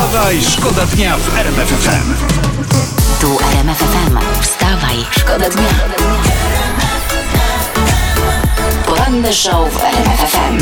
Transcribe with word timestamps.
Wstawaj, 0.00 0.42
szkoda 0.42 0.86
dnia 0.86 1.16
w 1.18 1.38
RMF 1.38 1.68
FM. 1.68 2.14
Tu 3.20 3.38
RMF 3.52 3.78
FM. 3.78 4.18
Wstawaj, 4.42 4.96
szkoda 5.10 5.50
dnia. 5.50 5.68
Poranny 8.86 9.32
show 9.32 9.72
w 9.72 9.84
RMF 9.84 10.20
FM. 10.32 10.58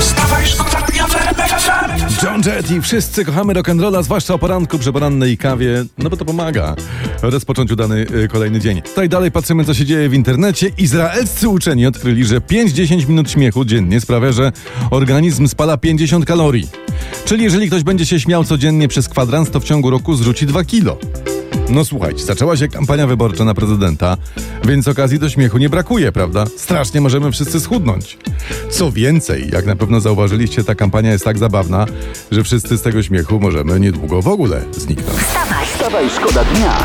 Wstawaj, 0.00 0.46
szkoda 0.46 0.86
dnia 0.86 1.06
w 1.06 1.16
RMF 1.16 1.50
FM. 1.50 2.26
John 2.26 2.42
Jett 2.46 2.70
i 2.70 2.80
wszyscy 2.80 3.24
kochamy 3.24 3.54
rock'n'rolla, 3.54 4.02
zwłaszcza 4.02 4.34
o 4.34 4.38
poranku 4.38 4.78
przy 4.78 4.92
porannej 4.92 5.38
kawie, 5.38 5.84
no 5.98 6.10
bo 6.10 6.16
to 6.16 6.24
pomaga 6.24 6.74
rozpocząć 7.22 7.72
udany 7.72 8.06
y, 8.24 8.28
kolejny 8.28 8.60
dzień. 8.60 8.82
Tutaj 8.82 9.08
dalej 9.08 9.30
patrzymy, 9.30 9.64
co 9.64 9.74
się 9.74 9.84
dzieje 9.84 10.08
w 10.08 10.14
internecie. 10.14 10.70
Izraelscy 10.78 11.48
uczeni 11.48 11.86
odkryli, 11.86 12.24
że 12.24 12.40
5-10 12.40 13.08
minut 13.08 13.30
śmiechu 13.30 13.64
dziennie 13.64 14.00
sprawia, 14.00 14.32
że 14.32 14.52
organizm 14.90 15.48
spala 15.48 15.76
50 15.76 16.24
kalorii. 16.24 16.68
Czyli 17.24 17.44
jeżeli 17.44 17.66
ktoś 17.66 17.82
będzie 17.82 18.06
się 18.06 18.20
śmiał 18.20 18.44
codziennie 18.44 18.88
przez 18.88 19.08
kwadrans, 19.08 19.50
to 19.50 19.60
w 19.60 19.64
ciągu 19.64 19.90
roku 19.90 20.14
zrzuci 20.14 20.46
2 20.46 20.64
kilo. 20.64 20.98
No 21.68 21.84
słuchajcie, 21.84 22.24
zaczęła 22.24 22.56
się 22.56 22.68
kampania 22.68 23.06
wyborcza 23.06 23.44
na 23.44 23.54
prezydenta, 23.54 24.16
więc 24.64 24.88
okazji 24.88 25.18
do 25.18 25.28
śmiechu 25.28 25.58
nie 25.58 25.68
brakuje, 25.68 26.12
prawda? 26.12 26.44
Strasznie 26.56 27.00
możemy 27.00 27.32
wszyscy 27.32 27.60
schudnąć. 27.60 28.18
Co 28.70 28.92
więcej, 28.92 29.50
jak 29.52 29.66
na 29.66 29.76
pewno 29.76 30.00
zauważyliście, 30.00 30.64
ta 30.64 30.74
kampania 30.74 31.12
jest 31.12 31.24
tak 31.24 31.38
zabawna, 31.38 31.86
że 32.30 32.44
wszyscy 32.44 32.76
z 32.76 32.82
tego 32.82 33.02
śmiechu 33.02 33.40
możemy 33.40 33.80
niedługo 33.80 34.22
w 34.22 34.28
ogóle 34.28 34.60
zniknąć. 34.72 35.18
Wstawaj, 35.66 36.10
szkoda 36.10 36.44
dnia 36.44 36.78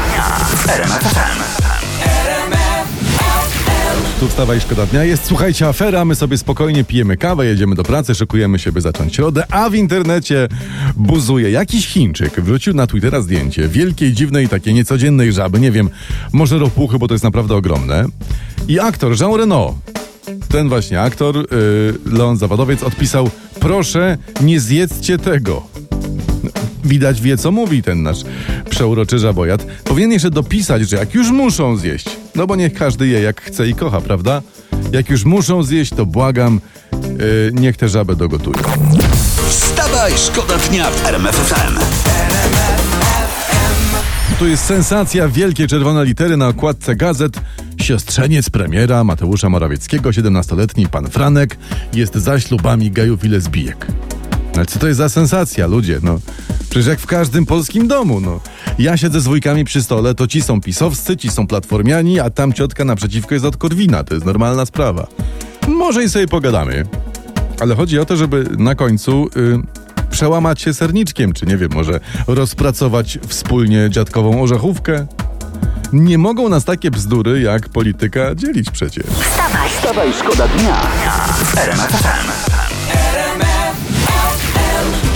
RMF 4.24 4.30
FM. 4.30 4.30
Tu 4.30 4.30
wstawa 4.30 4.56
i 4.56 4.62
szkoda 4.62 4.86
dnia 4.86 5.04
jest. 5.04 5.26
Słuchajcie, 5.26 5.68
afera, 5.68 6.06
my 6.06 6.16
sobie 6.16 6.38
spokojnie 6.38 6.84
pijemy 6.84 7.18
kawę, 7.18 7.46
jedziemy 7.46 7.76
do 7.76 7.84
pracy, 7.84 8.16
szykujemy 8.16 8.60
się, 8.60 8.72
by 8.72 8.82
zacząć 8.82 9.16
środę, 9.16 9.44
a 9.50 9.70
w 9.70 9.76
internecie 9.76 10.48
buzuje 10.96 11.52
jakiś 11.52 11.88
Chińczyk. 11.88 12.42
Wrzucił 12.42 12.74
na 12.74 12.88
Twittera 12.88 13.22
zdjęcie 13.22 13.68
wielkiej, 13.68 14.14
dziwnej, 14.14 14.50
takiej 14.50 14.74
niecodziennej 14.74 15.34
żaby, 15.34 15.60
nie 15.60 15.72
wiem, 15.72 15.90
może 16.34 16.60
ropuchy, 16.60 17.00
bo 17.00 17.08
to 17.08 17.14
jest 17.14 17.24
naprawdę 17.24 17.56
ogromne. 17.56 18.06
I 18.68 18.80
aktor 18.80 19.20
Jean 19.20 19.36
Reno, 19.36 19.78
ten 20.50 20.70
właśnie 20.70 21.02
aktor, 21.02 21.36
yy, 21.36 21.48
Leon 22.06 22.38
Zawodowiec, 22.38 22.84
odpisał 22.84 23.30
proszę, 23.60 24.18
nie 24.42 24.60
zjedzcie 24.60 25.18
tego. 25.18 25.64
Widać 26.84 27.22
wie, 27.22 27.38
co 27.38 27.52
mówi 27.52 27.84
ten 27.84 28.04
nasz 28.04 28.20
przeuroczy 28.70 29.20
żabojat. 29.20 29.66
Powinien 29.84 30.12
jeszcze 30.12 30.32
dopisać, 30.32 30.90
że 30.90 30.96
jak 30.98 31.14
już 31.14 31.32
muszą 31.32 31.78
zjeść, 31.78 32.23
no 32.36 32.48
bo 32.48 32.56
niech 32.56 32.74
każdy 32.74 33.08
je 33.08 33.22
jak 33.22 33.42
chce 33.42 33.68
i 33.68 33.76
kocha, 33.76 34.02
prawda? 34.02 34.42
Jak 34.92 35.10
już 35.10 35.26
muszą 35.26 35.64
zjeść, 35.64 35.94
to 35.94 36.06
błagam, 36.06 36.62
yy, 36.92 37.52
niech 37.54 37.78
tę 37.78 37.90
żabę 37.90 38.16
dogotują. 38.16 38.64
Wstawaj, 39.50 40.14
szkoda 40.18 40.58
dnia 40.58 40.92
w 40.92 41.06
RMF 41.06 41.36
FM. 41.36 41.80
Tu 44.40 44.48
jest 44.48 44.66
sensacja, 44.66 45.28
wielkie 45.28 45.68
czerwone 45.68 46.06
litery 46.06 46.38
na 46.38 46.48
okładce 46.48 46.96
gazet. 46.96 47.42
Siostrzeniec 47.82 48.50
premiera 48.50 49.04
Mateusza 49.04 49.50
Morawieckiego, 49.50 50.10
17-letni 50.10 50.88
pan 50.88 51.10
Franek, 51.10 51.58
jest 51.94 52.16
za 52.16 52.40
ślubami 52.40 52.92
gejów 52.92 53.24
i 53.24 53.28
lesbijek. 53.28 53.88
Ale 54.56 54.66
co 54.66 54.80
to 54.80 54.88
jest 54.88 54.98
za 54.98 55.10
sensacja, 55.10 55.68
ludzie? 55.68 56.00
No, 56.04 56.20
przecież 56.74 56.88
jak 56.88 57.00
w 57.00 57.06
każdym 57.06 57.46
polskim 57.46 57.88
domu, 57.88 58.20
no. 58.20 58.40
Ja 58.80 58.98
siedzę 58.98 59.22
z 59.22 59.24
wujkami 59.24 59.66
przy 59.66 59.84
stole, 59.84 60.16
to 60.16 60.28
ci 60.28 60.42
są 60.42 60.62
pisowscy, 60.62 61.18
ci 61.18 61.30
są 61.30 61.48
platformiani, 61.48 62.20
a 62.20 62.30
tam 62.30 62.54
ciotka 62.54 62.86
naprzeciwko 62.86 63.34
jest 63.34 63.46
od 63.46 63.58
Korwina. 63.58 64.04
To 64.04 64.14
jest 64.14 64.26
normalna 64.26 64.66
sprawa. 64.66 65.08
Może 65.68 66.04
i 66.04 66.10
sobie 66.10 66.28
pogadamy. 66.28 66.86
Ale 67.60 67.76
chodzi 67.76 68.00
o 68.00 68.06
to, 68.06 68.18
żeby 68.18 68.46
na 68.58 68.76
końcu 68.76 69.30
y, 69.38 70.10
przełamać 70.10 70.62
się 70.62 70.74
serniczkiem, 70.74 71.34
czy 71.34 71.46
nie 71.46 71.58
wiem, 71.58 71.70
może 71.74 72.00
rozpracować 72.28 73.20
wspólnie 73.28 73.90
dziadkową 73.90 74.42
orzechówkę. 74.42 75.08
Nie 75.92 76.18
mogą 76.18 76.50
nas 76.50 76.66
takie 76.66 76.92
bzdury 76.92 77.42
jak 77.42 77.70
polityka 77.70 78.36
dzielić 78.36 78.70
przecież. 78.72 79.06
Wstawaj, 79.70 80.14
szkoda 80.14 80.48
dnia. 80.48 80.82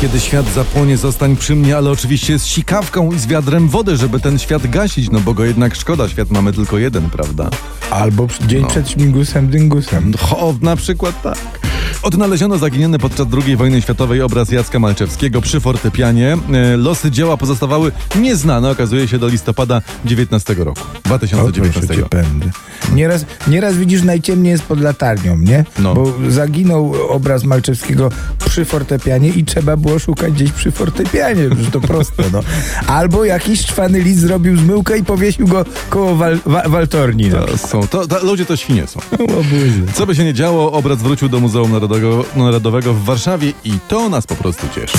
Kiedy 0.01 0.19
świat 0.19 0.53
zapłonie, 0.53 0.97
zostań 0.97 1.35
przy 1.35 1.55
mnie, 1.55 1.77
ale 1.77 1.91
oczywiście 1.91 2.39
z 2.39 2.45
sikawką 2.45 3.11
i 3.11 3.19
z 3.19 3.27
wiadrem 3.27 3.69
wody, 3.69 3.97
żeby 3.97 4.19
ten 4.19 4.39
świat 4.39 4.67
gasić, 4.67 5.09
no 5.11 5.19
bo 5.19 5.33
go 5.33 5.45
jednak 5.45 5.75
szkoda, 5.75 6.09
świat 6.09 6.31
mamy 6.31 6.53
tylko 6.53 6.77
jeden, 6.77 7.09
prawda? 7.09 7.49
Albo 7.91 8.27
dzień 8.47 8.65
przed 8.65 8.89
śmigusem 8.89 9.49
dyngusem. 9.49 10.13
O, 10.31 10.53
na 10.61 10.75
przykład 10.75 11.21
tak. 11.21 11.66
Odnaleziono 12.07 12.57
zaginiony 12.57 12.99
podczas 12.99 13.27
II 13.45 13.55
wojny 13.55 13.81
światowej 13.81 14.21
obraz 14.21 14.51
Jacka 14.51 14.79
Malczewskiego 14.79 15.41
przy 15.41 15.59
fortepianie. 15.59 16.37
E, 16.53 16.77
Losy 16.77 17.11
dzieła 17.11 17.37
pozostawały 17.37 17.91
nieznane, 18.15 18.69
okazuje 18.69 19.07
się, 19.07 19.19
do 19.19 19.27
listopada 19.27 19.81
19 20.05 20.53
roku. 20.53 20.81
O, 20.81 21.19
proszę 21.19 21.35
2019. 21.35 21.95
cię 21.95 22.09
pędy. 22.09 22.51
Nieraz, 22.93 23.25
nieraz 23.47 23.77
widzisz, 23.77 24.03
najciemniej 24.03 24.51
jest 24.51 24.63
pod 24.63 24.81
latarnią, 24.81 25.37
nie? 25.37 25.65
No. 25.79 25.93
Bo 25.93 26.13
zaginął 26.29 26.93
obraz 27.09 27.43
Malczewskiego 27.43 28.09
przy 28.45 28.65
fortepianie 28.65 29.29
i 29.29 29.45
trzeba 29.45 29.77
było 29.77 29.99
szukać 29.99 30.33
gdzieś 30.33 30.51
przy 30.51 30.71
fortepianie, 30.71 31.43
że 31.63 31.71
to 31.71 31.81
proste, 31.81 32.23
no. 32.33 32.39
Albo 32.87 33.25
jakiś 33.25 33.65
czwany 33.65 33.99
list 33.99 34.19
zrobił 34.19 34.57
zmyłkę 34.57 34.97
i 34.97 35.03
powiesił 35.03 35.47
go 35.47 35.65
koło 35.89 36.15
wal, 36.15 36.39
wa, 36.45 36.69
waltorni. 36.69 37.29
No. 37.29 37.45
To 37.45 37.57
są, 37.57 37.87
to, 37.87 38.07
to, 38.07 38.25
ludzie 38.25 38.45
to 38.45 38.55
świnie 38.55 38.87
są. 38.87 38.99
Co 39.93 40.05
by 40.05 40.15
się 40.15 40.23
nie 40.23 40.33
działo, 40.33 40.71
obraz 40.71 40.97
wrócił 40.97 41.29
do 41.29 41.39
Muzeum 41.39 41.71
Narodowego, 41.71 41.96
Narodowego 42.35 42.93
w 42.93 43.03
Warszawie 43.03 43.53
i 43.63 43.73
to 43.87 44.09
nas 44.09 44.27
po 44.27 44.35
prostu 44.35 44.67
cieszy. 44.75 44.97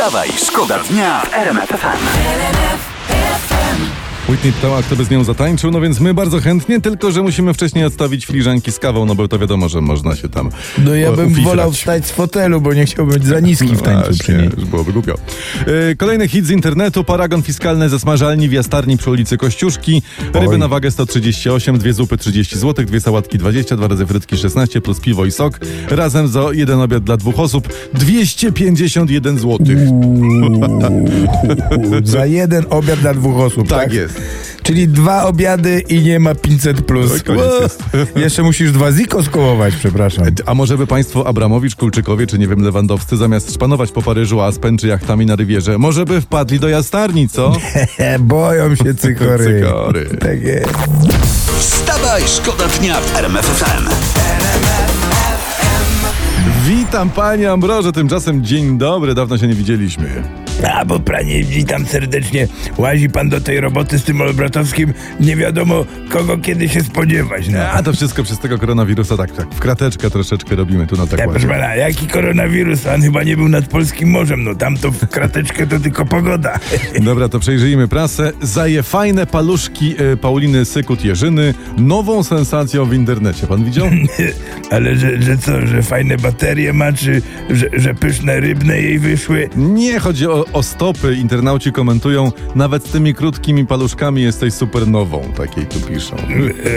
Wstawaj, 0.00 0.32
szkoda 0.46 0.78
dnia 0.78 1.20
w 1.20 1.34
RMF 1.34 1.68
FM. 1.68 2.99
Whitney 4.30 4.52
pytała, 4.52 4.82
kto 4.82 4.96
by 4.96 5.04
z 5.04 5.10
nią 5.10 5.24
zatańczył, 5.24 5.70
no 5.70 5.80
więc 5.80 6.00
my 6.00 6.14
bardzo 6.14 6.40
chętnie, 6.40 6.80
tylko 6.80 7.12
że 7.12 7.22
musimy 7.22 7.54
wcześniej 7.54 7.84
odstawić 7.84 8.26
filiżanki 8.26 8.72
z 8.72 8.78
kawą, 8.78 9.06
no 9.06 9.14
bo 9.14 9.28
to 9.28 9.38
wiadomo, 9.38 9.68
że 9.68 9.80
można 9.80 10.16
się 10.16 10.28
tam 10.28 10.50
No 10.78 10.94
ja 10.94 11.08
e, 11.08 11.16
bym 11.16 11.26
ufifrać. 11.26 11.44
wolał 11.44 11.72
wstać 11.72 12.06
z 12.06 12.10
fotelu, 12.10 12.60
bo 12.60 12.74
nie 12.74 12.84
chciałbym 12.86 13.14
być 13.14 13.26
za 13.26 13.40
niski 13.40 13.76
w 13.76 13.82
tańcu 13.82 14.10
przy 14.18 14.32
Właśnie, 14.32 14.50
już 14.56 14.64
byłoby 14.64 14.92
głupio. 14.92 15.14
E, 15.90 15.94
Kolejny 15.96 16.28
hit 16.28 16.46
z 16.46 16.50
internetu. 16.50 17.04
Paragon 17.04 17.42
fiskalny 17.42 17.88
ze 17.88 17.98
smażalni 17.98 18.48
w 18.48 18.52
Jastarni 18.52 18.96
przy 18.96 19.10
ulicy 19.10 19.36
Kościuszki. 19.36 20.02
Ryby 20.34 20.48
Oj. 20.48 20.58
na 20.58 20.68
wagę 20.68 20.90
138, 20.90 21.78
dwie 21.78 21.92
zupy 21.92 22.16
30 22.16 22.58
zł, 22.58 22.84
dwie 22.84 23.00
sałatki 23.00 23.38
20, 23.38 23.76
dwa 23.76 23.88
razy 23.88 24.06
frytki 24.06 24.36
16, 24.36 24.80
plus 24.80 25.00
piwo 25.00 25.26
i 25.26 25.30
sok. 25.30 25.60
Razem 25.90 26.28
za 26.28 26.40
jeden 26.52 26.80
obiad 26.80 27.04
dla 27.04 27.16
dwóch 27.16 27.38
osób 27.40 27.68
251 27.94 29.38
zł. 29.38 29.58
Uuu, 29.90 30.60
za 32.04 32.26
jeden 32.26 32.64
obiad 32.70 32.98
dla 33.00 33.14
dwóch 33.14 33.36
osób, 33.36 33.68
tak? 33.68 33.78
Tak 33.84 33.92
jest. 33.92 34.19
Czyli 34.62 34.88
dwa 34.88 35.24
obiady 35.24 35.80
i 35.88 36.00
nie 36.00 36.20
ma 36.20 36.34
500 36.34 36.82
plus. 36.82 37.12
No. 37.26 37.42
Jeszcze 38.20 38.42
musisz 38.42 38.72
dwa 38.72 38.92
ziko 38.92 39.22
skołować, 39.22 39.74
przepraszam. 39.76 40.24
A 40.46 40.54
może 40.54 40.78
by 40.78 40.86
państwo 40.86 41.26
Abramowicz, 41.26 41.76
Kulczykowie, 41.76 42.26
czy 42.26 42.38
nie 42.38 42.48
wiem, 42.48 42.62
Lewandowscy, 42.64 43.16
zamiast 43.16 43.54
szpanować 43.54 43.92
po 43.92 44.02
Paryżu 44.02 44.40
Aspen 44.40 44.78
czy 44.78 44.86
jachtami 44.86 45.26
na 45.26 45.36
rywierze, 45.36 45.78
może 45.78 46.04
by 46.04 46.20
wpadli 46.20 46.60
do 46.60 46.68
Jastarni, 46.68 47.28
co? 47.28 47.52
Boją 48.20 48.74
się 48.74 48.94
cykory. 49.04 49.60
Cykory. 49.60 50.08
Tak 50.20 50.42
jest. 50.42 50.74
Wstawaj, 51.58 52.22
szkoda 52.26 52.68
dnia 52.68 53.00
w 53.00 53.16
RMF 53.16 53.46
FM. 53.46 53.88
Witam 56.66 57.10
panie 57.10 57.50
Ambroże, 57.50 57.92
tymczasem 57.92 58.44
dzień 58.44 58.78
dobry, 58.78 59.14
dawno 59.14 59.38
się 59.38 59.46
nie 59.46 59.54
widzieliśmy. 59.54 60.22
A 60.74 60.84
bo 60.84 61.00
panie, 61.00 61.44
witam 61.44 61.86
serdecznie. 61.86 62.48
Łazi 62.78 63.10
pan 63.10 63.28
do 63.28 63.40
tej 63.40 63.60
roboty 63.60 63.98
z 63.98 64.04
tym 64.04 64.20
Olbratowskim. 64.20 64.94
Nie 65.20 65.36
wiadomo, 65.36 65.84
kogo 66.08 66.38
kiedy 66.38 66.68
się 66.68 66.80
spodziewać. 66.80 67.48
No. 67.48 67.60
A 67.60 67.82
to 67.82 67.92
wszystko 67.92 68.22
przez 68.22 68.38
tego 68.38 68.58
koronawirusa, 68.58 69.16
tak, 69.16 69.32
tak, 69.32 69.54
w 69.54 69.60
krateczkę 69.60 70.10
troszeczkę 70.10 70.56
robimy 70.56 70.86
tu 70.86 70.96
na 70.96 71.06
tak 71.06 71.30
proszę 71.30 71.48
pana, 71.48 71.74
jaki 71.74 72.06
koronawirus? 72.06 72.86
On 72.86 73.02
chyba 73.02 73.22
nie 73.22 73.36
był 73.36 73.48
nad 73.48 73.66
polskim 73.68 74.10
morzem. 74.10 74.44
No 74.44 74.54
tam 74.54 74.76
to 74.76 74.90
w 74.90 75.08
krateczkę 75.08 75.66
to 75.66 75.80
tylko 75.80 76.06
pogoda. 76.06 76.58
Dobra, 77.00 77.28
to 77.28 77.40
przejrzyjmy 77.40 77.88
prasę. 77.88 78.32
Zaje 78.42 78.82
fajne 78.82 79.26
paluszki 79.26 79.94
e, 79.98 80.16
Pauliny 80.16 80.64
Sykut-Jerzyny, 80.64 81.54
nową 81.78 82.22
sensacją 82.22 82.84
w 82.84 82.94
internecie. 82.94 83.46
Pan 83.46 83.64
widział? 83.64 83.86
Ale 84.70 84.96
że, 84.96 85.22
że 85.22 85.38
co, 85.38 85.66
że 85.66 85.82
fajne 85.82 86.16
baterie 86.16 86.72
ma, 86.72 86.92
czy 86.92 87.22
że, 87.50 87.66
że 87.72 87.94
pyszne 87.94 88.40
rybne 88.40 88.80
jej 88.80 88.98
wyszły? 88.98 89.48
Nie, 89.56 89.98
chodzi 89.98 90.26
o, 90.26 90.39
o 90.52 90.62
stopy. 90.62 91.14
Internauci 91.14 91.72
komentują, 91.72 92.32
nawet 92.54 92.86
z 92.86 92.90
tymi 92.90 93.14
krótkimi 93.14 93.66
paluszkami 93.66 94.22
jesteś 94.22 94.54
super 94.54 94.88
nową, 94.88 95.22
takiej 95.36 95.66
tu 95.66 95.80
piszą. 95.80 96.16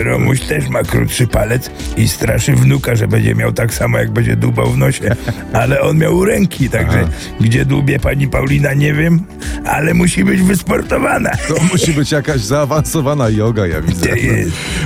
Romuś 0.04 0.42
też 0.42 0.70
ma 0.70 0.84
krótszy 0.84 1.28
palec 1.28 1.72
i 1.98 2.08
straszy 2.08 2.54
wnuka, 2.54 2.96
że 2.96 3.08
będzie 3.08 3.36
miał 3.36 3.54
tak 3.54 3.74
samo, 3.74 3.98
jak 3.98 4.12
będzie 4.12 4.36
dłubał 4.36 4.72
w 4.72 4.78
nosie. 4.78 5.16
Ale 5.54 5.82
on 5.82 5.98
miał 5.98 6.16
u 6.16 6.26
ręki, 6.26 6.70
także 6.70 7.08
gdzie 7.42 7.66
dłubie 7.66 8.00
pani 8.00 8.28
Paulina, 8.28 8.74
nie 8.74 8.94
wiem, 8.94 9.20
ale 9.66 9.94
musi 9.94 10.24
być 10.24 10.42
wysportowana. 10.42 11.32
To 11.48 11.56
musi 11.72 11.94
być 11.94 12.12
jakaś 12.12 12.42
zaawansowana 12.42 13.30
yoga, 13.30 13.68
ja 13.68 13.82
widzę. 13.82 14.10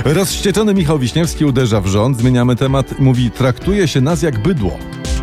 Rozwścieczony 0.04 0.74
Michał 0.74 0.98
Wiśniewski 0.98 1.44
uderza 1.44 1.80
w 1.80 1.86
rząd, 1.86 2.18
zmieniamy 2.18 2.56
temat, 2.56 2.98
mówi, 2.98 3.30
traktuje 3.30 3.88
się 3.88 4.00
nas 4.00 4.22
jak 4.22 4.42
bydło. 4.42 4.78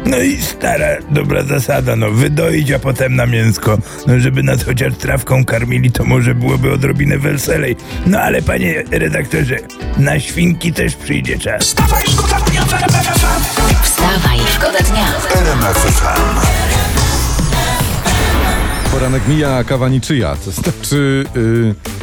No 0.05 0.17
i 0.17 0.41
stara, 0.41 0.87
dobra 1.09 1.43
zasada, 1.43 1.95
no 1.95 2.11
wydoić, 2.11 2.71
a 2.71 2.79
potem 2.79 3.15
na 3.15 3.25
mięsko. 3.25 3.77
No 4.07 4.19
żeby 4.19 4.43
nas 4.43 4.63
chociaż 4.63 4.93
trawką 4.93 5.45
karmili, 5.45 5.91
to 5.91 6.03
może 6.03 6.35
byłoby 6.35 6.71
odrobinę 6.71 7.17
weselej. 7.17 7.75
No 8.05 8.19
ale 8.19 8.41
panie 8.41 8.83
redaktorze, 8.91 9.57
na 9.97 10.19
świnki 10.19 10.73
też 10.73 10.95
przyjdzie 10.95 11.39
czas. 11.39 11.63
Wstawaj, 11.63 12.03
szkoda 12.07 12.39
dnia 12.39 12.61
w 12.61 12.73
RMF 12.73 13.07
FM. 13.07 13.83
Wstawaj, 13.83 14.39
szkoda 14.55 14.79
dnia. 14.79 15.07
RMF 15.35 15.77
FM. 15.77 16.47
Poranek 18.91 19.27
mija, 19.27 19.63
kawa 19.63 19.89
niczyja. 19.89 20.35
To 20.45 20.51
znaczy... 20.51 21.25
Yy, 21.35 21.94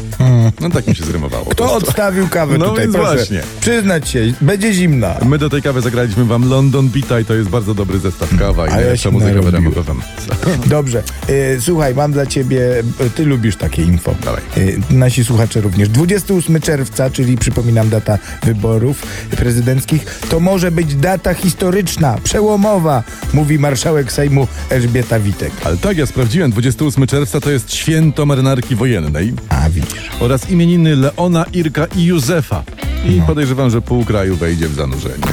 no 0.60 0.70
tak 0.70 0.86
mi 0.86 0.94
się 0.94 1.04
zrymowało. 1.04 1.44
Kto 1.44 1.74
odstawił 1.74 2.28
kawę 2.28 2.58
No 2.58 2.68
tutaj, 2.68 2.88
proszę? 2.88 3.14
właśnie. 3.16 3.40
Przyznać 3.60 4.08
się, 4.08 4.32
będzie 4.40 4.72
zimna. 4.72 5.16
My 5.24 5.38
do 5.38 5.50
tej 5.50 5.62
kawy 5.62 5.80
zagraliśmy 5.80 6.24
wam 6.24 6.48
London 6.50 6.88
Bita 6.88 7.20
i 7.20 7.24
to 7.24 7.34
jest 7.34 7.48
bardzo 7.48 7.74
dobry 7.74 7.98
zestaw 7.98 8.38
kawa 8.38 8.66
i 8.66 8.70
ja 8.70 8.76
najlepsza 8.76 9.02
się 9.02 9.10
muzyka 9.10 9.40
w 9.42 9.84
FM. 9.84 10.00
Dobrze, 10.70 11.02
e, 11.28 11.60
słuchaj, 11.60 11.94
mam 11.94 12.12
dla 12.12 12.26
ciebie, 12.26 12.82
e, 13.00 13.10
ty 13.10 13.24
lubisz 13.24 13.56
takie 13.56 13.82
info. 13.82 14.14
Dawaj. 14.24 14.42
E, 14.56 14.94
nasi 14.94 15.24
słuchacze 15.24 15.60
również. 15.60 15.88
28 15.88 16.60
czerwca, 16.60 17.10
czyli 17.10 17.36
przypominam 17.36 17.88
data 17.88 18.18
wyborów 18.42 19.02
prezydenckich, 19.36 20.20
to 20.28 20.40
może 20.40 20.70
być 20.70 20.94
data 20.94 21.34
historyczna, 21.34 22.18
przełomowa, 22.24 23.02
mówi 23.34 23.58
marszałek 23.58 24.12
Sejmu 24.12 24.48
Elżbieta 24.70 25.20
Witek. 25.20 25.52
Ale 25.64 25.76
tak, 25.76 25.96
ja 25.96 26.06
sprawdziłem, 26.06 26.50
28 26.50 27.06
czerwca 27.06 27.40
to 27.40 27.50
jest 27.50 27.74
święto 27.74 28.26
marynarki 28.26 28.76
wojennej 28.76 29.32
A 29.48 29.70
widzisz. 29.70 30.10
Oraz 30.20 30.50
imieniny 30.50 30.96
Leona, 30.96 31.44
Irka 31.52 31.86
i 31.86 32.04
Józefa. 32.04 32.62
I 33.08 33.22
podejrzewam, 33.26 33.70
że 33.70 33.82
pół 33.82 34.04
kraju 34.04 34.36
wejdzie 34.36 34.68
w 34.68 34.74
zanurzenie. 34.74 35.24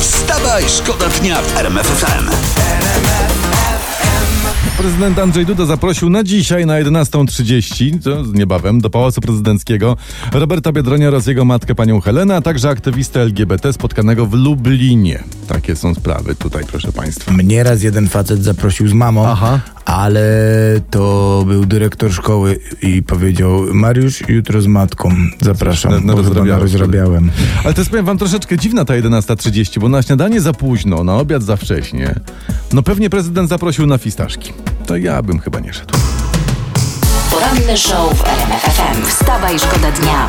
Wstawaj, 0.00 0.64
szkoda 0.68 1.08
dnia 1.08 1.42
w 1.42 1.56
RMF 1.56 1.86
FM. 1.86 2.30
Prezydent 4.76 5.18
Andrzej 5.18 5.46
Duda 5.46 5.66
zaprosił 5.66 6.10
na 6.10 6.24
dzisiaj 6.24 6.66
na 6.66 6.74
11.30, 6.74 8.02
to 8.02 8.22
niebawem, 8.32 8.80
do 8.80 8.90
Pałacu 8.90 9.20
Prezydenckiego 9.20 9.96
Roberta 10.32 10.72
Biedronia 10.72 11.08
oraz 11.08 11.26
jego 11.26 11.44
matkę 11.44 11.74
panią 11.74 12.00
Helenę, 12.00 12.36
a 12.36 12.40
także 12.40 12.68
aktywistę 12.68 13.20
LGBT 13.20 13.72
spotkanego 13.72 14.26
w 14.26 14.34
Lublinie. 14.34 15.24
Takie 15.46 15.76
są 15.76 15.94
sprawy 15.94 16.34
tutaj, 16.34 16.64
proszę 16.66 16.92
państwa. 16.92 17.32
Mnie 17.32 17.62
raz 17.62 17.82
jeden 17.82 18.08
facet 18.08 18.44
zaprosił 18.44 18.88
z 18.88 18.92
mamą, 18.92 19.28
Aha. 19.28 19.60
Ale 19.84 20.24
to 20.90 21.44
był 21.46 21.66
dyrektor 21.66 22.12
szkoły 22.12 22.58
i 22.82 23.02
powiedział 23.02 23.60
Mariusz, 23.72 24.28
jutro 24.28 24.60
z 24.60 24.66
matką 24.66 25.14
zapraszam, 25.40 25.92
Na- 25.92 26.00
na 26.00 26.02
bo 26.12 26.16
chyba 26.16 26.28
rozrabiałeś 26.28 26.72
rozrabiałem. 26.72 27.30
Ale 27.64 27.74
to 27.74 27.80
jest, 27.80 27.90
powiem 27.90 28.06
wam, 28.06 28.18
troszeczkę 28.18 28.58
dziwna 28.58 28.84
ta 28.84 28.94
11.30, 28.94 29.80
bo 29.80 29.88
na 29.88 30.02
śniadanie 30.02 30.40
za 30.40 30.52
późno, 30.52 31.04
na 31.04 31.14
obiad 31.16 31.42
za 31.42 31.56
wcześnie. 31.56 32.14
No 32.72 32.82
pewnie 32.82 33.10
prezydent 33.10 33.48
zaprosił 33.48 33.86
na 33.86 33.98
fistaszki. 33.98 34.52
To 34.86 34.96
ja 34.96 35.22
bym 35.22 35.38
chyba 35.38 35.60
nie 35.60 35.72
szedł. 35.72 35.94
Poranny 37.30 37.76
show 37.76 38.18
w 38.18 38.24
RMF 38.28 38.62
FM. 38.62 39.06
Wstawaj, 39.06 39.58
szkoda 39.58 39.90
dnia. 39.92 40.28